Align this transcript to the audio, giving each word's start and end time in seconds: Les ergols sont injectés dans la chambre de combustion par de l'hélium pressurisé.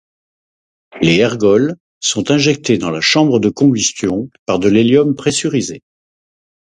Les 0.99 1.17
ergols 1.17 1.75
sont 1.99 2.31
injectés 2.31 2.79
dans 2.79 2.89
la 2.89 3.01
chambre 3.01 3.39
de 3.39 3.49
combustion 3.49 4.31
par 4.47 4.57
de 4.57 4.67
l'hélium 4.67 5.13
pressurisé. 5.13 5.83